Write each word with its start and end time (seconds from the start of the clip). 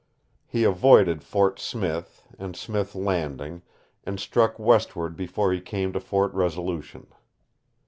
He 0.47 0.63
avoided 0.63 1.21
Fort 1.21 1.59
Smith 1.59 2.25
and 2.39 2.55
Smith 2.55 2.95
Landing 2.95 3.61
and 4.03 4.19
struck 4.19 4.57
westward 4.57 5.15
before 5.15 5.53
he 5.53 5.61
came 5.61 5.93
to 5.93 5.99
Fort 5.99 6.33
Resolution. 6.33 7.05